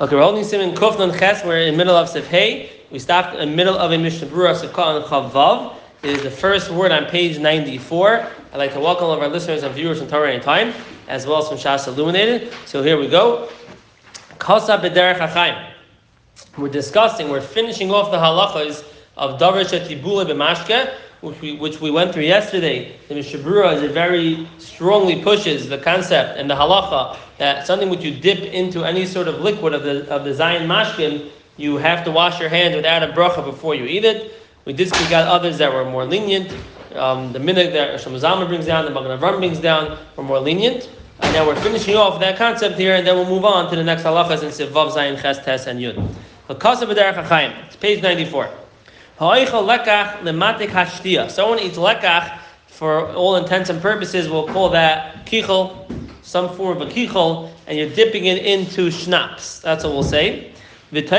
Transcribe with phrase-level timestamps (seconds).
[0.00, 1.44] Okay, we're holding Simon Kufnan Ches.
[1.44, 2.70] We're in the middle of Sif Hey.
[2.92, 5.74] We stopped in the middle of a Mishnah Berurah Sukkah and Chavav.
[6.04, 8.24] It is the first word on page 94.
[8.52, 10.72] I'd like to welcome all of our listeners and viewers from Torah Anytime,
[11.08, 12.52] as well as from Shas Illuminated.
[12.64, 13.50] So here we go.
[14.38, 15.72] Kasa B'derech HaChaim.
[16.56, 18.84] We're discussing, we're finishing off the halachas
[19.16, 22.96] of Davar Shetibula B'mashke, which we, which we went through yesterday.
[23.08, 28.02] The Mishnah Berurah is very strongly pushes the concept and the halacha that something which
[28.02, 32.04] you dip into any sort of liquid of the of the Zion mashkin, you have
[32.04, 34.32] to wash your hands without a bracha before you eat it.
[34.64, 36.54] We did speak out others that were more lenient.
[36.94, 40.90] Um, the minute that Shemazama brings down, the Magen Avram brings down, were more lenient.
[41.20, 43.82] And now we're finishing off that concept here, and then we'll move on to the
[43.82, 46.14] next halachas in Sivav Zayin Ches Tes and Yud.
[46.50, 48.67] It's page 94.
[49.18, 49.50] Someone eats
[51.76, 55.90] lekach, for all intents and purposes, we'll call that kichel,
[56.22, 59.58] some form of a kichel, and you're dipping it into schnapps.
[59.58, 60.52] That's what we'll say.
[60.92, 61.10] And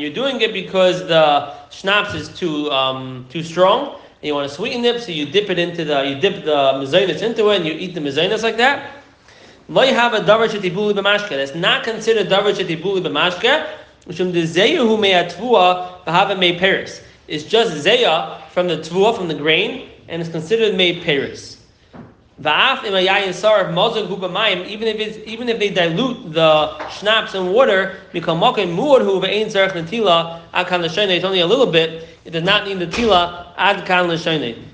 [0.00, 4.54] you're doing it because the schnapps is too um, too strong, and you want to
[4.54, 7.66] sweeten it, so you dip it into the you dip the mezainis into it, and
[7.66, 8.90] you eat the mezainis like that.
[9.70, 13.66] That's not considered davar shetibuli b'mashke.
[14.08, 17.02] Mishum the zeyahu me'atvua v'hava me peris.
[17.28, 21.02] It's just zeya from the tvua, from the grain, and it's considered mazon
[24.08, 24.66] hubamayim.
[24.66, 27.96] Even if it's even if they dilute the schnapps in water,
[29.74, 30.40] netila
[31.10, 32.08] It's only a little bit.
[32.24, 34.08] It does not need the tila ad kan.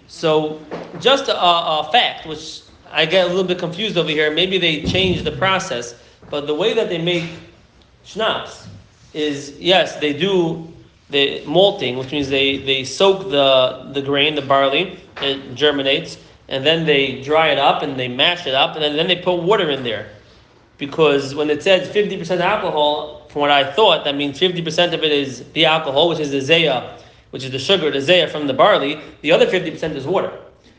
[0.07, 0.61] So
[1.01, 2.61] just a, a fact, which
[2.93, 4.31] I get a little bit confused over here.
[4.33, 5.97] Maybe they changed the process,
[6.31, 7.25] but the way that they make
[8.05, 8.69] schnapps
[9.15, 10.69] is yes, they do
[11.11, 16.65] the malting, which means they, they soak the, the grain, the barley, it germinates, and
[16.67, 19.37] then they dry it up and they mash it up, and then, then they put
[19.43, 20.09] water in there.
[20.77, 25.13] Because when it says 50% alcohol, from what I thought, that means 50% of it
[25.13, 26.99] is the alcohol, which is the zeya,
[27.31, 29.01] which is the sugar, the zeya from the barley.
[29.23, 30.33] The other 50% is water.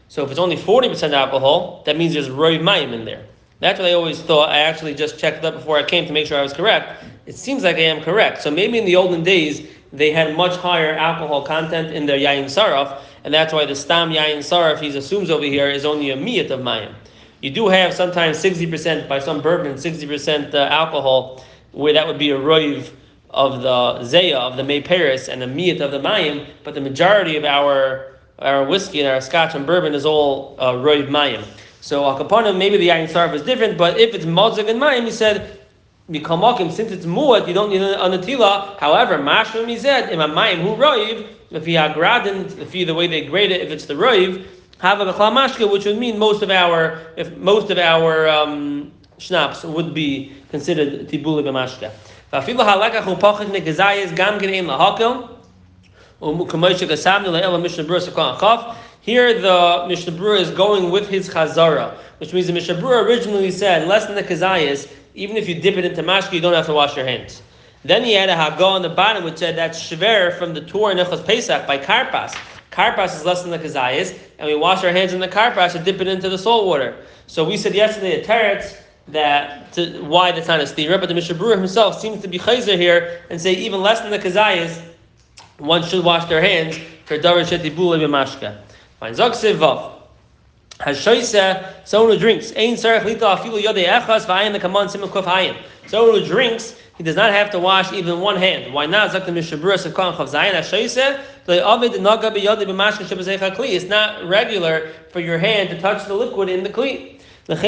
[0.08, 3.26] So if it's only 40% alcohol, that means there's roy mayim in there.
[3.60, 4.50] That's what I always thought.
[4.50, 7.04] I actually just checked up before I came to make sure I was correct.
[7.26, 8.42] It seems like I am correct.
[8.42, 12.46] So maybe in the olden days, they had much higher alcohol content in their yayin
[12.46, 16.18] saraf, and that's why the stam yayin saraf, he assumes over here, is only a
[16.18, 16.94] miyat of mayim.
[17.42, 22.32] You do have sometimes 60% by some bourbon, 60% uh, alcohol, where that would be
[22.32, 22.90] a roiv
[23.30, 26.82] of the zeya, of the May Paris, and a miyat of the mayim, but the
[26.82, 31.46] majority of our our whiskey and our scotch and bourbon is all uh, roiv mayim.
[31.86, 35.12] So akaponim, maybe the yain sarf is different, but if it's modzig and mayim, he
[35.12, 35.60] said
[36.10, 38.76] Mikamakim, since it's muad, you don't need an anatila.
[38.80, 43.06] However, mashma mized, im mayim hu roiv, if you have gradin, if you the way
[43.06, 44.48] they grade it, if it's the roiv,
[44.80, 49.64] have a mashka, which would mean most of our, if most of our um, schnapps
[49.64, 51.92] would be considered tibuli b'mashka.
[52.34, 55.38] Vafilu halakach hu pachit negazayis gam genein lahakel,
[56.20, 58.76] umukamoisha gasamni le'ela mishnah brus chaf.
[59.06, 64.08] Here the Mishnah is going with his chazara, which means the Mishnah originally said less
[64.08, 66.96] than the kazayas even if you dip it into mashka, you don't have to wash
[66.98, 67.44] your hands.
[67.84, 70.96] Then he had a haga on the bottom which said that's shver from the Torah
[70.96, 72.36] Nechos Pesach by Karpas.
[72.72, 75.86] Karpas is less than the kazayas, and we wash our hands in the karpas and
[75.86, 76.98] dip it into the salt water.
[77.28, 78.76] So we said yesterday at Teretz
[79.10, 82.76] that to, why that's not a stira, but the Mishnah himself seems to be chayzer
[82.76, 84.82] here and say even less than the kazayas,
[85.60, 88.65] one should wash their hands for davar shetibula b'mashka.
[89.06, 89.14] Fine.
[89.14, 89.92] Zog vav.
[90.80, 95.26] Hashoisa, someone who drinks, Ein Sarach Lita Afilu Yode Echas Vayin the Kaman Simon Kuf
[95.26, 95.56] Hayin.
[95.86, 98.74] Someone who drinks, he does not have to wash even one hand.
[98.74, 99.12] Why not?
[99.12, 103.74] Zak the Mishabura Sekon Chav Zayin Hashoisa, Avid Naga B'Yode B'Mashka Shabazech Kli.
[103.74, 107.12] It's not regular for your hand to touch the liquid in the Kli.
[107.46, 107.62] There's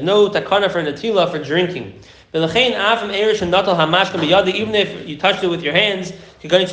[0.00, 2.00] no takana for netila for drinking.
[2.34, 2.48] Even
[4.74, 6.12] if you touched it with your hands.
[6.40, 6.72] There was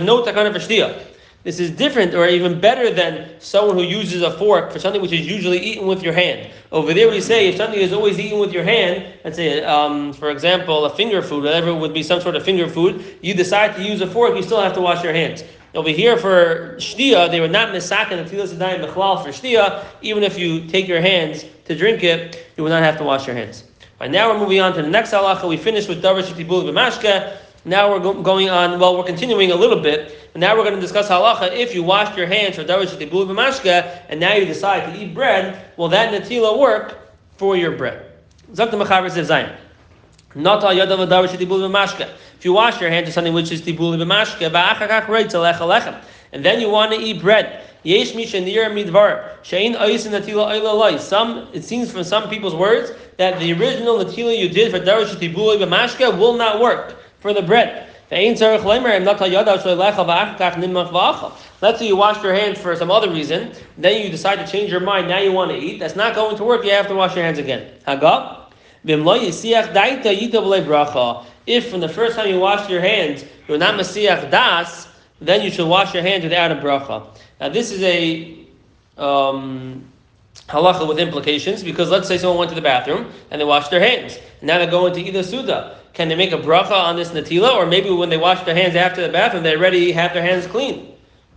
[0.00, 0.98] no takana for shtia.
[1.44, 5.12] This is different or even better than someone who uses a fork for something which
[5.12, 6.50] is usually eaten with your hand.
[6.72, 10.12] Over there we say if something is always eaten with your hand, let's say, um,
[10.12, 13.76] for example, a finger food, whatever would be some sort of finger food, you decide
[13.76, 15.44] to use a fork, you still have to wash your hands.
[15.78, 19.84] Over here for shtia, they were not misakin and tefillah sedayim bechlal for shtia.
[20.02, 23.28] Even if you take your hands to drink it, you will not have to wash
[23.28, 23.62] your hands.
[24.00, 25.48] Right now we're moving on to the next halacha.
[25.48, 27.36] We finished with davar shitibul b'mashka.
[27.64, 28.80] Now we're go- going on.
[28.80, 30.28] Well, we're continuing a little bit.
[30.34, 31.56] And now we're going to discuss halacha.
[31.56, 35.14] If you washed your hands for davar shitibul b'mashka, and now you decide to eat
[35.14, 36.98] bread, will that natila work
[37.36, 38.04] for your bread?
[38.52, 39.56] Zok the mechaber says zayin.
[40.38, 42.08] Not yadav davar shitibul b'mashka.
[42.38, 44.40] If you wash your hands to something which is tibuli b'mashke,
[46.32, 49.30] and then you want to eat bread, Yesh misha nir midvar.
[49.42, 54.48] Shein oisin natila Some it seems from some people's words that the original natila you
[54.48, 57.86] did for darash tibuli b'mashka will not work for the bread.
[58.10, 58.56] Let's say
[61.86, 65.08] you wash your hands for some other reason, then you decide to change your mind,
[65.08, 65.78] now you want to eat.
[65.78, 67.68] That's not going to work, you have to wash your hands again.
[71.46, 74.88] If from the first time you wash your hands, you're not Masiach Das,
[75.20, 77.06] then you should wash your hands without a bracha.
[77.40, 78.46] Now this is a
[78.96, 79.84] um,
[80.48, 83.80] halacha with implications because let's say someone went to the bathroom and they washed their
[83.80, 84.18] hands.
[84.40, 85.78] And now they're going to eat suda.
[85.92, 87.54] Can they make a bracha on this natila?
[87.54, 90.46] Or maybe when they wash their hands after the bathroom, they already have their hands
[90.46, 90.87] clean.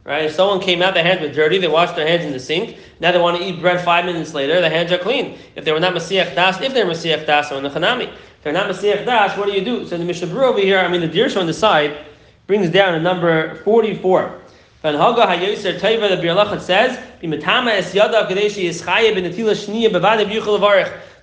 [0.03, 0.25] Right?
[0.25, 2.77] If someone came out, their hands were dirty, they washed their hands in the sink.
[2.99, 5.37] Now they want to eat bread five minutes later, their hands are clean.
[5.55, 8.07] If they were not Masiach Das, if they're Masiach Das or in the Chanami.
[8.07, 9.85] If they're not Masiach Das, what do you do?
[9.85, 12.05] So the Mishnah over here, I mean the Dirsha on the side,
[12.47, 14.41] brings down a number 44.
[14.81, 18.27] Van Haga Hayoser Taiva, the Birlachat says, es yada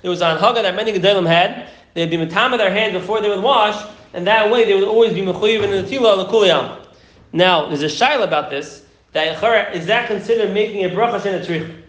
[0.01, 3.29] There was an Haga that many Gedolim had, they'd be matama their hands before they
[3.29, 3.85] would wash,
[4.15, 6.88] and that way they would always be mechuyev in the tila the kuliyam.
[7.33, 8.85] Now, there's a shaila about this.
[9.13, 11.85] That is that considered making a bracha shen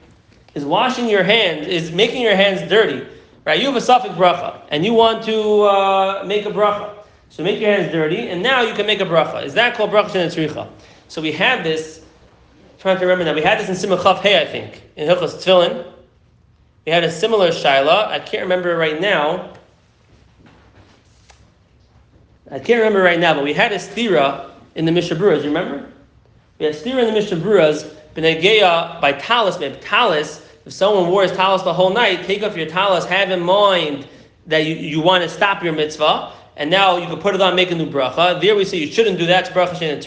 [0.55, 3.05] Is washing your hands is making your hands dirty,
[3.45, 3.59] right?
[3.59, 6.95] You have a suffix bracha, and you want to uh, make a bracha.
[7.29, 9.43] So make your hands dirty, and now you can make a bracha.
[9.43, 10.69] Is that called bracha shen
[11.07, 11.99] So we had this.
[11.99, 15.07] I'm trying to remember now, we had this in Simon Chav Hey, I think, in
[15.07, 15.85] Hilchos Tefillin.
[16.85, 18.07] We had a similar shaila.
[18.07, 19.53] I can't remember right now.
[22.49, 25.35] I can't remember right now, but we had a stira in the Mishnah Berurah.
[25.39, 25.85] You remember?
[26.57, 30.41] We had stira in the Mishnah Berurahs, Benegeya by talis, talis.
[30.65, 34.07] If someone wore his talis the whole night, take off your talis, have in mind
[34.47, 37.57] that you, you want to stop your mitzvah, and now you can put it on,
[37.57, 38.39] make a new bracha.
[38.39, 39.99] There we say you shouldn't do that, it's bracha shen.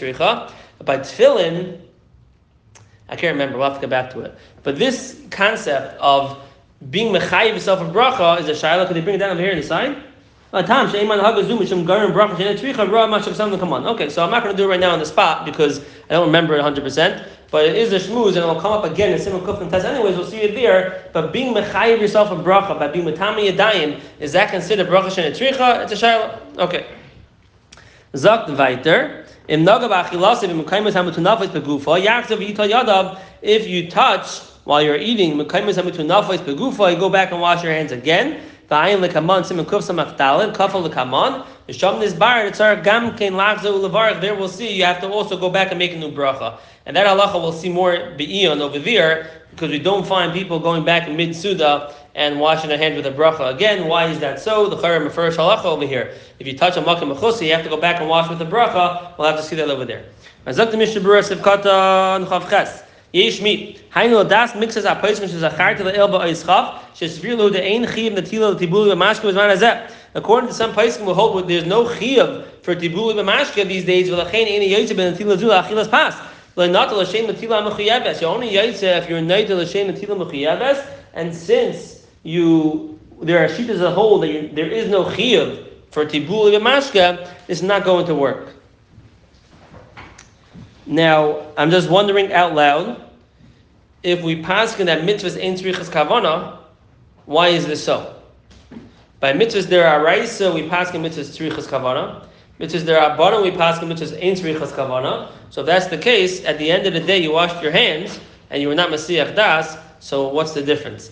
[0.83, 1.79] By tefillin,
[3.09, 4.35] I can't remember, we'll have to get back to it.
[4.63, 6.39] But this concept of
[6.89, 8.87] being mechayiv yourself a bracha is a shayla.
[8.87, 10.01] Could they bring it down over here in the side?
[10.53, 10.93] Okay, so
[14.23, 16.55] I'm not going to do it right now on the spot because I don't remember
[16.55, 17.27] it 100%.
[17.49, 19.83] But it is a shmooze, and it'll come up again in Simon Kufin test.
[19.83, 21.09] Anyways, we'll see it there.
[21.11, 25.83] But being mechayiv yourself a bracha by being matami yadayim is that considered bracha shenetricha?
[25.83, 26.39] It's a shayla.
[26.59, 26.85] Okay.
[28.13, 29.25] Zakt weiter.
[29.47, 33.17] Im naga b'achilasim im mekaymus hamutunafis begufa yakzav yital yadav.
[33.41, 37.73] If you touch while you're eating mekaymus hamutunafis begufa, you go back and wash your
[37.73, 38.39] hands again.
[38.73, 41.45] V'ayin lekaman simen kuf samach dalin kafal lekaman.
[41.69, 44.19] V'sham nizbar tzar gam kein lachzo ulevarach.
[44.19, 46.57] There we'll see you have to also go back and make a new bracha.
[46.87, 50.83] And that halacha we'll see more be'ion over there because we don't find people going
[50.83, 53.53] back in mid suda and washing their hands with a bracha.
[53.53, 54.67] Again, why is that so?
[54.67, 56.11] The Chayyim refers halacha over here.
[56.39, 58.45] If you touch a makim mechusi, you have to go back and wash with a
[58.45, 59.15] bracha.
[59.19, 60.05] We'll have to see that over there.
[63.13, 66.19] Hainu das mixes a which is a chart the elba
[68.57, 69.91] tibuli.
[70.15, 74.09] According to some poskim, we hold there's no chiv for tibuli b'mashke these days.
[74.09, 76.15] V'lachein ein yoytze ben natila zula achilas pas.
[76.55, 78.19] Lo not l'shem natila mechuyeves.
[78.19, 80.83] You only yoytze if you're night l'shem natila mechuyeves.
[81.13, 85.67] And since you there are sheet as a whole that you, there is no chiv
[85.91, 88.55] for tibuli b'mashke, it's not going to work.
[90.85, 93.01] Now, I'm just wondering out loud,
[94.01, 96.57] if we pass in that mitzvahs ain't tzrichas kavana,
[97.25, 98.13] why is this so?
[99.21, 102.25] By mitzvahs there are raisa, we pass in mitzvahs tzrichas kavana.
[102.59, 105.29] Mitzvahs there are bottom, we pass in mitzvahs ain't tzrichas kavana.
[105.49, 108.19] So if that's the case, at the end of the day you washed your hands
[108.49, 111.11] and you were not masiach das, so what's the difference?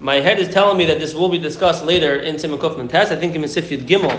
[0.00, 3.12] My head is telling me that this will be discussed later in Simon Kufman test.
[3.12, 4.18] I think in Sifyud Gimel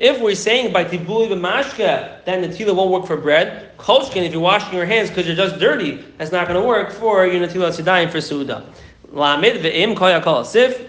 [0.00, 3.76] if we're saying by tibuli b'mashka, then the tila won't work for bread.
[3.76, 6.90] Kolshkin, if you're washing your hands because you're just dirty, that's not going to work
[6.90, 8.64] for your natila sidayim for suda.
[9.12, 10.88] Lamid ve'im koyakol sif.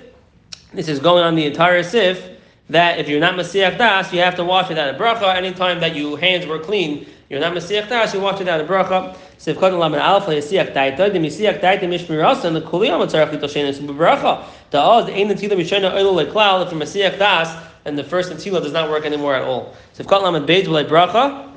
[0.74, 2.30] This is going on the entire sif.
[2.70, 5.36] That if you're not masiach das, you have to wash without a bracha.
[5.36, 8.64] Anytime that your hands were clean, you're not masiach das, you wash it without a
[8.64, 9.18] bracha.
[9.38, 11.12] Sif kodin lamed alfa yasiach daita.
[11.12, 14.46] The masiach daita mishmirasa and the kuliyam atzarach litoshenis b'bracha.
[14.70, 16.66] The oz ein natila b'shena oilo leklal.
[16.66, 19.76] If you're masiach das and the first Natila does not work anymore at all.
[19.94, 21.52] So if Kal Lamed Beis B'lai Bracha,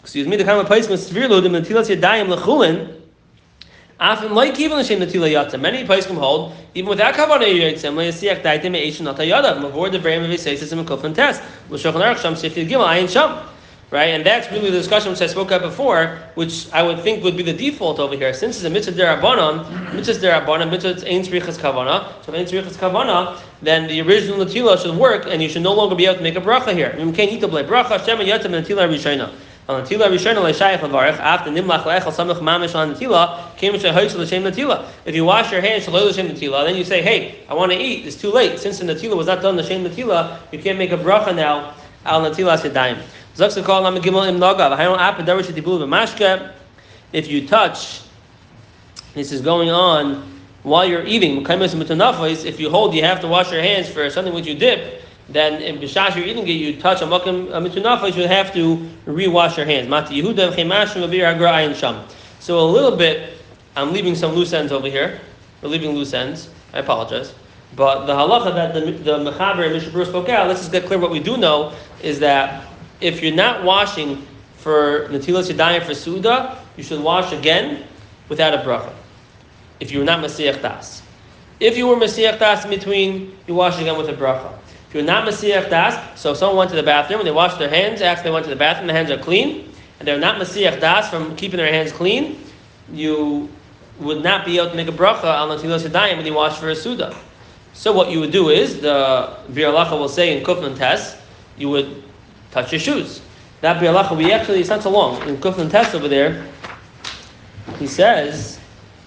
[0.00, 3.00] excuse me, the Kama Pais Mesvirlo, the Natilas Yadayim Lechulin,
[4.00, 5.60] Often like even l'shem natila yatsa.
[5.60, 9.60] Many can hold even without kavanah yitzim le'yasiach daitim eishin nata yadav.
[9.60, 11.40] Mavor the brain of his says in kufan test.
[11.70, 13.48] L'shulchan aruch sham sifti gimel ayin sham.
[13.94, 17.22] Right, and that's really the discussion which I spoke about before, which I would think
[17.22, 18.34] would be the default over here.
[18.34, 22.12] Since it's a mitzvah derabanan, mitzvah derabanan, mitzvah ein tzrichas kavana.
[22.24, 25.72] So if ein tzrichas kavana, then the original natila should work, and you should no
[25.72, 26.92] longer be able to make a bracha here.
[26.98, 28.04] You can't eat the bracha.
[28.04, 29.32] Shem yatam natila rishayna.
[29.68, 34.14] On Natila Rishon Leishayach Levarech, after Nimlach Leechel Samach Mamish on Natila, came to Hoysh
[34.14, 34.86] L'Shem Natila.
[35.06, 37.78] If you wash your hands Shaloi L'Shem Natila, then you say, hey, I want to
[37.78, 38.58] eat, it's too late.
[38.58, 41.72] Since the Natila was not done L'Shem Natila, you can't make a bracha now,
[42.04, 43.00] Al Natila Sedayim.
[47.12, 48.00] If you touch,
[49.14, 53.60] this is going on while you're eating, if you hold, you have to wash your
[53.60, 57.06] hands for something which you dip, then in Bishash you're eating it, you touch a
[57.06, 58.76] makim you have to
[59.06, 59.88] rewash your hands.
[62.40, 63.32] So a little bit,
[63.74, 65.20] I'm leaving some loose ends over here.
[65.60, 66.50] We're leaving loose ends.
[66.72, 67.34] I apologize.
[67.74, 70.98] But the halacha that the, the Mechaber and Mishabur spoke out, let's just get clear
[70.98, 71.72] what we do know,
[72.02, 72.66] is that
[73.04, 77.84] if you're not washing for Natilas Yadayim for Suda, you should wash again
[78.30, 78.94] without a bracha.
[79.78, 81.02] If you were not Masiach Das.
[81.60, 84.54] If you were Masiach Das in between, you wash again with a bracha.
[84.88, 87.58] If you're not Masiach Das, so if someone went to the bathroom and they washed
[87.58, 90.40] their hands after they went to the bathroom, the hands are clean, and they're not
[90.40, 92.40] Masiach Das from keeping their hands clean,
[92.90, 93.50] you
[94.00, 96.56] would not be able to make a bracha on the Tilos Yadayim when you wash
[96.56, 97.14] for a Suda.
[97.74, 101.18] So what you would do is, the Bir will say in Kufman Test,
[101.58, 102.02] you would
[102.54, 103.20] touch your shoes.
[103.60, 105.20] That be Bir we actually, it's not so long.
[105.28, 106.46] In Kufnan Test over there,
[107.78, 108.60] he says,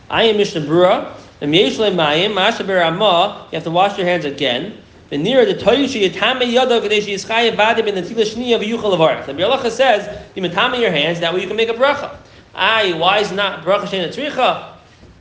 [0.09, 4.77] I am Mishnah Brura, and Mayim, you have to wash your hands again.
[5.09, 9.25] The near the Toyishi Yatame Yada Kadeshi Yischaya Vadim in the Tila Shniya V'Yuchal Avarach.
[9.25, 12.17] The Bialacha says, you matame your hands, that way you can make a bracha.
[12.53, 14.73] Aye, why is not bracha Shein Tzricha?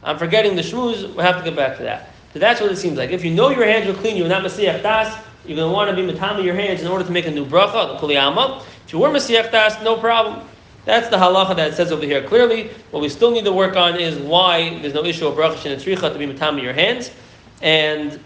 [0.03, 2.11] I'm forgetting the shmuz, we'll have to get back to that.
[2.33, 3.11] So that's what it seems like.
[3.11, 5.15] If you know your hands are clean, you're not Masiach Das,
[5.49, 7.45] you're going to want to be matame your hands in order to make a new
[7.45, 8.63] bracha, the Kuliyama.
[8.87, 10.47] If you were Masiach Das, no problem.
[10.85, 12.71] That's the halacha that says over here clearly.
[12.91, 16.13] What we still need to work on is why there's no issue of bracha Tzricha
[16.13, 17.11] to be matame your hands.
[17.63, 18.21] And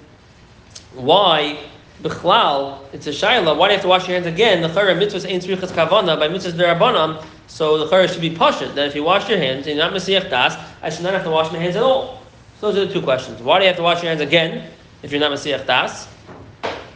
[0.95, 1.59] why
[2.03, 3.57] Bichlal, it's a shaila.
[3.57, 4.63] Why do you have to wash your hands again?
[4.63, 7.23] The chayra mitzvahs ain't tzrichas kavana by mitzvahs derabanan.
[7.47, 9.93] So the chayra should be pashut that if you wash your hands and you're not
[9.93, 12.23] mesiach das, I should not have to wash my hands at all.
[12.59, 13.43] So those are the two questions.
[13.43, 14.71] Why do you have to wash your hands again
[15.03, 16.09] if you're not mesiach das,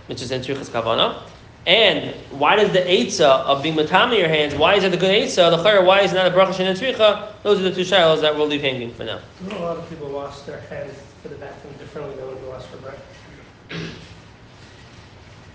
[0.07, 1.23] which is in kavana?
[1.67, 4.55] And why does the eitzah of being matami your hands?
[4.55, 5.51] Why is it a good eitzah?
[5.51, 7.33] The chayra, why is it not a bracha and tzricha?
[7.43, 9.21] Those are the two shilas that we'll leave hanging for now.
[9.51, 12.65] A lot of people wash their hands for the bathroom differently than when they wash
[12.65, 12.99] for bread.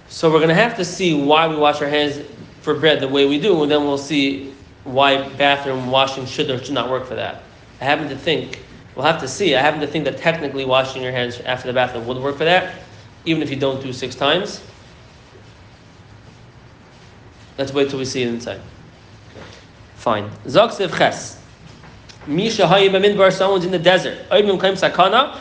[0.08, 2.26] So we're going to have to see why we wash our hands
[2.62, 6.58] for bread the way we do, and then we'll see why bathroom washing should or
[6.64, 7.44] should not work for that.
[7.80, 8.60] I happen to think,
[8.96, 11.74] we'll have to see, I happen to think that technically washing your hands after the
[11.74, 12.82] bathroom would work for that,
[13.26, 14.62] even if you don't do six times.
[17.58, 18.62] Let's wait till we see it inside.
[19.96, 20.30] Fine.
[20.46, 21.42] Zoksev ches.
[22.26, 24.18] Misha hayim midbar, someone's in the desert.
[24.30, 25.36] Oibim claims sakana,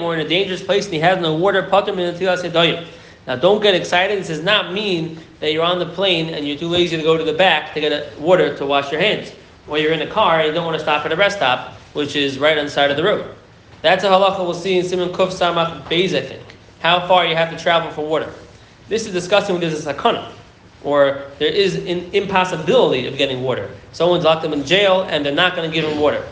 [0.00, 2.86] or in a dangerous place and he has no water, patam in the
[3.26, 4.20] now, don't get excited.
[4.20, 7.16] This does not mean that you're on the plane and you're too lazy to go
[7.16, 9.32] to the back to get water to wash your hands.
[9.66, 11.72] Or you're in a car and you don't want to stop at a rest stop,
[11.92, 13.34] which is right on the side of the road.
[13.82, 16.45] That's a halacha we'll see in Simon Kuf Samach think.
[16.80, 18.32] How far you have to travel for water.
[18.88, 20.30] This is discussing when there's a sakana,
[20.84, 23.70] or there is an impossibility of getting water.
[23.92, 26.24] Someone's locked them in jail and they're not going to give them water.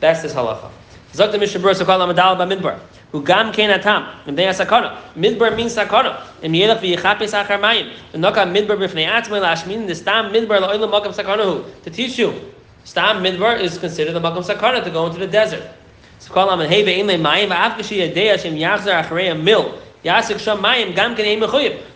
[0.00, 0.70] That's this halacha.
[1.12, 2.80] Zakta Mishabur Sakal Amadal Bamidbar.
[3.12, 4.06] Ugam ken atam.
[4.26, 5.00] Mibnei sakana.
[5.14, 6.20] Midbar means sakana.
[6.42, 7.92] Im yelach v'yichapes achar mayim.
[8.12, 9.86] V'noka midbar b'fnei atzmei lashmin.
[9.86, 11.82] The stam midbar la'olam makam sakanahu.
[11.84, 12.52] To teach you.
[12.82, 15.62] Stam midbar is considered the makam sakana to go into the desert.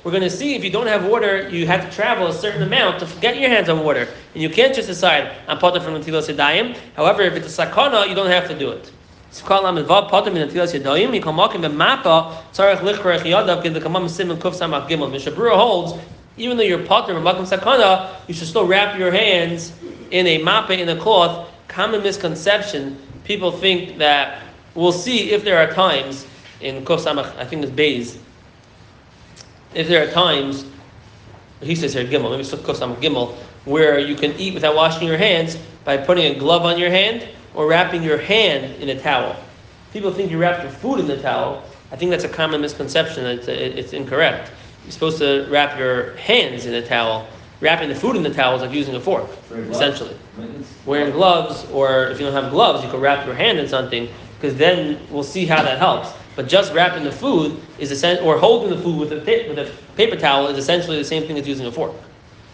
[0.05, 2.63] We're going to see if you don't have water, you have to travel a certain
[2.63, 4.09] amount to get your hands on water.
[4.35, 5.95] And you can't just decide, I'm potter from
[6.97, 8.91] However, if it's a sakana, you don't have to do it.
[15.13, 15.93] Mishabura holds,
[16.39, 19.73] even though you're Potem and Makim Sakana, you should still wrap your hands
[20.11, 21.49] in a mappa, in a cloth.
[21.69, 22.97] Common misconception,
[23.29, 24.43] people think that,
[24.75, 26.27] we'll see if there are times
[26.63, 28.19] in Kuf Samach, I think it's Bays,
[29.75, 30.65] if there are times,
[31.61, 33.35] he says here Gimel, maybe it's Kuf Samach Gimel,
[33.67, 37.29] where you can eat without washing your hands by putting a glove on your hand
[37.55, 39.37] or wrapping your hand in a towel.
[39.93, 41.63] People think you wrap your food in the towel.
[41.93, 43.27] I think that's a common misconception.
[43.27, 44.51] It's, it's incorrect.
[44.85, 47.29] You're supposed to wrap your hands in a towel
[47.61, 49.29] Wrapping the food in the towel is like using a fork,
[49.73, 50.17] essentially.
[50.87, 54.09] Wearing gloves, or if you don't have gloves, you can wrap your hand in something,
[54.41, 56.11] because then we'll see how that helps.
[56.37, 59.73] But just wrapping the food is essen- or holding the food with a, with a
[59.97, 61.95] paper towel is essentially the same thing as using a fork,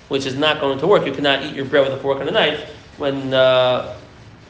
[0.09, 1.05] which is not going to work.
[1.05, 3.95] You cannot eat your bread with a fork and a knife when uh,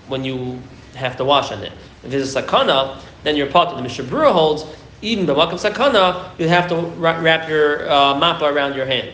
[0.07, 0.63] when you
[0.95, 1.73] have to wash on it.
[2.05, 4.65] If it's a sakana, then you're part of the Mishnah Berurah holds.
[5.03, 9.11] Even the makam sakana, you have to wrap your uh, mappa around your hand.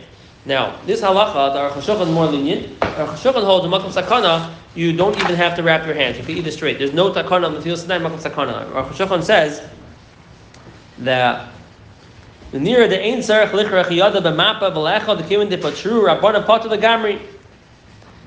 [0.46, 2.80] Now, this halacha, the Aruch HaShulchan is more lenient.
[2.80, 6.16] Aruch holds the makam sakana, you don't even have to wrap your hands.
[6.16, 6.78] You can eat it straight.
[6.78, 8.70] There's no takana on the Tefillah Sinai makam sakana.
[8.70, 9.62] Aruch says
[10.98, 11.52] that
[12.52, 16.68] the nearer the ein sarach lichrach yada b'mapa v'lecha the kivin de patru rabbana potter
[16.68, 17.20] the gamri.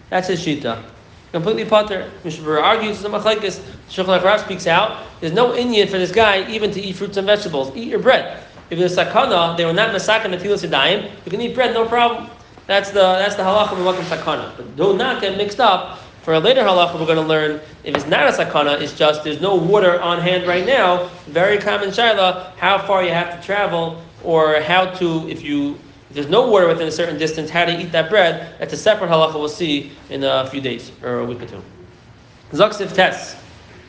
[0.10, 0.84] That's his shita.
[1.32, 2.12] Completely potter.
[2.24, 3.60] Berurah argues the machlekes.
[3.90, 5.08] Shulchan Aruch speaks out.
[5.20, 7.76] There's no inyan for this guy even to eat fruits and vegetables.
[7.76, 8.43] Eat your bread.
[8.74, 11.12] If there's sakana, they were not masaka natilas yadayim.
[11.26, 12.28] You can eat bread, no problem.
[12.66, 14.58] That's the that's the halacha of welcome sakana.
[14.58, 16.00] But do not get mixed up.
[16.24, 19.24] For a later halacha, we're going to learn if it's not a sakana, it's just
[19.24, 21.08] there's no water on hand right now.
[21.28, 25.78] Very common shaila, how far you have to travel, or how to if you
[26.10, 28.56] if there's no water within a certain distance, how to eat that bread.
[28.58, 31.62] That's a separate halacha we'll see in a few days or a week or two.
[32.54, 33.38] Zaksiv test.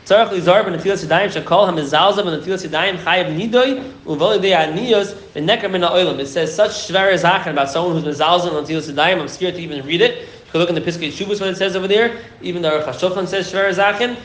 [0.04, 5.14] Tzarech lizar ben netilas yadayim shakol hamizalza ben netilas yadayim chayav nidoy uvoli de aniyos
[5.34, 6.18] v'nekar min ha'olam.
[6.20, 9.20] It says such shver zachan about someone who's mizalza ben netilas yadayim.
[9.22, 10.18] I'm scared to even read it.
[10.18, 12.20] You can look in the Piskei Shuvas what it says over there.
[12.42, 14.18] Even the Aruch HaShulchan says shver zachan.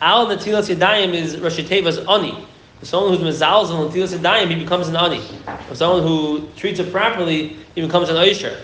[0.00, 2.36] Al netilas yadayim is Rashi Teva's ani.
[2.80, 5.20] For someone who's mizalza ben netilas yadayim, he becomes an ani.
[5.68, 8.58] For someone who treats it properly, he becomes an oisher.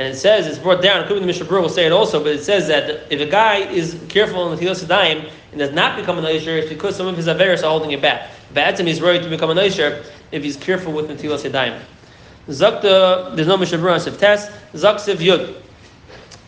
[0.00, 2.32] And it says, it's brought down, could be the Mishnah will say it also, but
[2.32, 5.94] it says that if a guy is careful in the Tilas Yadayim and does not
[5.98, 8.30] become an Aisher, it's because some of his Averis are holding it back.
[8.54, 10.02] Me is ready to become an Aisher
[10.32, 11.78] if he's careful with the Tilas Yadayim.
[12.48, 14.50] Zakta, there's no Mishnah Berurah on Test.
[14.72, 15.54] Zaksiv Yud.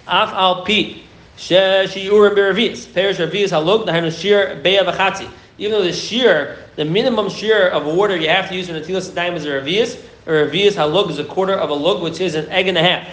[0.06, 1.02] Af al pi.
[1.36, 2.90] She shiurim beravias.
[2.90, 5.30] Perish ravias halog nahanu shir beya v'chatzi.
[5.58, 8.80] Even though the shear, the minimum shear of water you have to use for the
[8.80, 12.18] tilas yadayim is a ravias, a ravias halog is a quarter of a lug, which
[12.18, 13.06] is an egg and a half.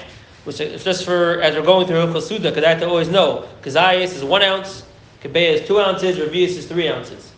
[0.46, 3.48] Which is just for as we're going through Hilchos because I have to always know.
[3.62, 4.83] Kazayas is one ounce,
[5.22, 7.31] Kabeya is two ounces, Ravias is three ounces.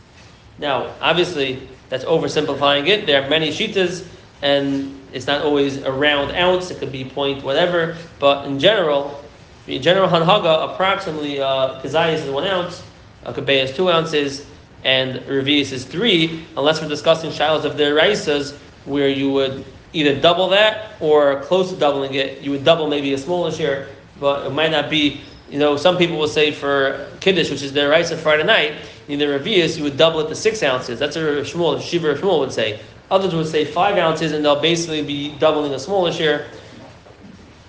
[0.59, 3.07] Now, obviously, that's oversimplifying it.
[3.07, 4.07] There are many shitas,
[4.41, 6.69] and it's not always a round ounce.
[6.69, 7.97] It could be point whatever.
[8.19, 9.23] But in general,
[9.67, 12.83] in general hanhaga, approximately uh, kazayas is one ounce,
[13.25, 14.45] uh, is two ounces,
[14.83, 16.45] and revius is three.
[16.55, 21.71] Unless we're discussing shilas of their raisas, where you would either double that or close
[21.71, 22.41] to doubling it.
[22.41, 23.87] You would double maybe a smaller share,
[24.19, 25.21] but it might not be.
[25.49, 28.75] You know, some people will say for kiddush, which is their raisa Friday night,
[29.09, 30.97] in the revius, you would double it to six ounces.
[30.97, 32.79] That's a Shmuel, Shiva Shmuel would say.
[33.09, 36.47] Others would say five ounces, and they'll basically be doubling a smaller share.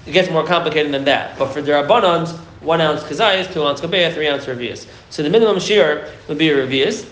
[0.07, 1.37] It gets more complicated than that.
[1.37, 4.87] But for the Rabbanans, one ounce kazayas, two ounce kabeya, three ounce revius.
[5.11, 7.12] So the minimum shear would be a revius.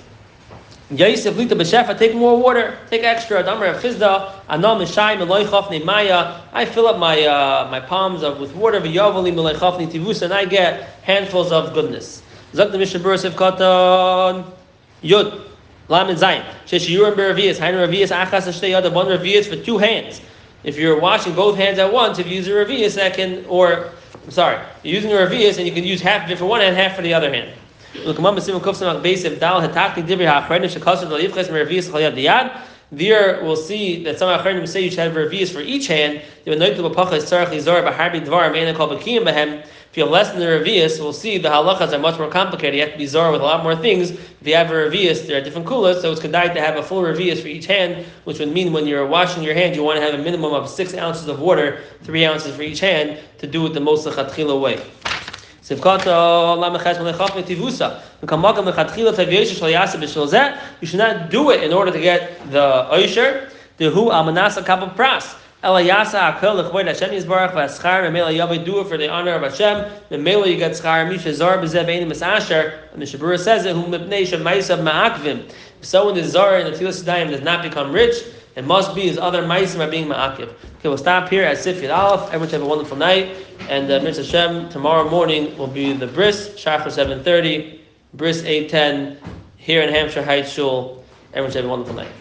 [0.90, 3.42] Yosef lita b'shefa, take more water, take extra.
[3.44, 6.40] Damar fizda, anam mishai meloichafni maya.
[6.52, 8.80] I fill up my uh, my palms of, with water.
[8.80, 12.22] V'yavali meloichafni tivus, and I get handfuls of goodness.
[12.54, 14.44] Zak the Mishnah Katan
[15.02, 15.46] Yud.
[15.88, 16.44] Lamed Zayin.
[16.66, 17.58] Sheshiyurim beravias.
[17.58, 18.90] Hainu revias achas ashtei yada.
[18.90, 20.20] One revias for two hands.
[20.62, 23.90] If you're washing both hands at once, if you use a revias, that can, or,
[24.24, 26.60] I'm sorry, you're using a revias and you can use half of it for one
[26.60, 27.50] hand, half for the other hand.
[32.92, 36.22] There we'll see that some Achronim say you should have revias for each hand.
[39.90, 42.74] If you have less than the revius, we'll see the halachas are much more complicated.
[42.74, 44.10] You have to be zor with a lot more things.
[44.10, 46.82] If you have a revius, there are different kulas, so it's kedai to have a
[46.82, 50.00] full revius for each hand, which would mean when you're washing your hand, you want
[50.00, 53.46] to have a minimum of six ounces of water, three ounces for each hand, to
[53.46, 54.80] do it the most lechatchila way.
[55.70, 55.84] You should
[60.98, 63.48] not do it in order to get the oisher.
[63.76, 65.36] The hu almanasa kapal pras.
[65.62, 69.88] Elayasa akel lechvoid Hashem yizbarach v'aschar memela yavai do it for the honor of Hashem.
[70.10, 72.80] Memela you get schar misha zar b'zeh b'einim asher.
[72.92, 75.48] And the Shabura says it hu mipnei shemaisa ma'akvim.
[75.80, 78.16] If someone is zar in the Tilas Yadayim does not become rich,
[78.56, 80.48] it must be his other ma'asim are being ma'akiv.
[80.48, 82.32] Okay, we'll stop here at Sifyat Aleph.
[82.32, 83.36] Everyone have a wonderful night.
[83.68, 87.78] And uh, Mitzvah Hashem, tomorrow morning will be the bris, shachar 7.30,
[88.14, 89.18] bris 8.10,
[89.56, 91.04] here in Hampshire Heights Shul.
[91.32, 92.12] Everyone have a wonderful night.